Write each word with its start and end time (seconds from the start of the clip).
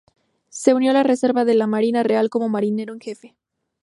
Se 0.49 0.73
unió 0.73 0.89
a 0.89 0.93
la 0.95 1.03
reserva 1.03 1.45
de 1.45 1.53
la 1.53 1.67
Marina 1.67 2.01
Real 2.01 2.31
como 2.31 2.49
marinero 2.49 2.91
en 2.95 2.99
jefe. 3.01 3.35